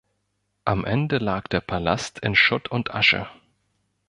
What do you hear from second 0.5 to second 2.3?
Am Ende lag der Palast